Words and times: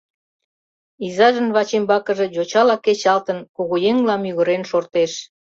Изажын 1.05 1.47
вачӱмбакыже 1.55 2.25
йочала 2.35 2.75
кечалтын, 2.85 3.39
кугыеҥла 3.55 4.15
мӱгырен 4.23 4.63
шортеш. 4.69 5.11